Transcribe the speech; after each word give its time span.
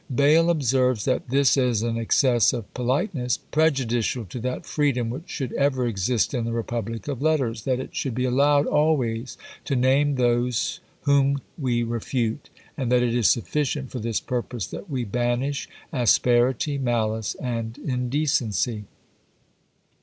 Bayle 0.15 0.49
observes, 0.49 1.05
that 1.05 1.29
"this 1.29 1.55
is 1.55 1.83
an 1.83 1.95
excess 1.95 2.53
of 2.53 2.73
politeness, 2.73 3.37
prejudicial 3.37 4.25
to 4.25 4.39
that 4.39 4.65
freedom 4.65 5.11
which 5.11 5.29
should 5.29 5.53
ever 5.53 5.85
exist 5.85 6.33
in 6.33 6.43
the 6.43 6.51
republic 6.51 7.07
of 7.07 7.21
letters; 7.21 7.65
that 7.65 7.79
it 7.79 7.95
should 7.95 8.15
be 8.15 8.25
allowed 8.25 8.65
always 8.65 9.37
to 9.65 9.75
name 9.75 10.15
those 10.15 10.79
whom 11.01 11.39
we 11.55 11.83
refute; 11.83 12.49
and 12.75 12.91
that 12.91 13.03
it 13.03 13.13
is 13.13 13.29
sufficient 13.29 13.91
for 13.91 13.99
this 13.99 14.19
purpose 14.19 14.65
that 14.65 14.89
we 14.89 15.03
banish 15.03 15.69
asperity, 15.93 16.79
malice, 16.79 17.35
and 17.35 17.77
indecency." 17.77 18.85